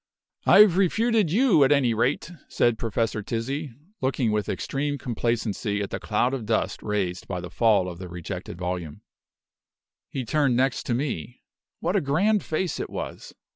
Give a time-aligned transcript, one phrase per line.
[0.47, 3.69] "I've refuted you, at any rate!" said Professor Tizzi,
[4.01, 8.09] looking with extreme complacency at the cloud of dust raised by the fall of the
[8.09, 9.03] rejected volume.
[10.09, 11.43] He turned next to me.
[11.81, 13.35] What a grand face it was!